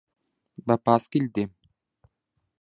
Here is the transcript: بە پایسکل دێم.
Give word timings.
بە 0.65 0.75
پایسکل 0.85 1.25
دێم. 1.35 1.51